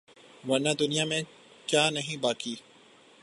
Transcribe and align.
ورنہ 0.47 0.69
دنیا 0.79 1.05
میں 1.05 1.21
کیا 1.65 1.89
نہیں 1.89 2.17
باقی 2.17 2.55